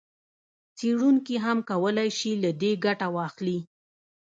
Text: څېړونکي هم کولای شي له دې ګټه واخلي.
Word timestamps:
څېړونکي 0.77 1.35
هم 1.45 1.57
کولای 1.69 2.09
شي 2.19 2.31
له 2.43 2.51
دې 2.61 2.71
ګټه 2.85 3.07
واخلي. 3.15 3.59